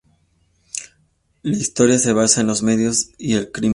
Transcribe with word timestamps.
La 1.43 1.55
historia 1.55 1.99
se 1.99 2.11
basa 2.11 2.41
en 2.41 2.47
los 2.47 2.63
medios 2.63 3.09
y 3.19 3.33
el 3.35 3.51
crimen. 3.51 3.69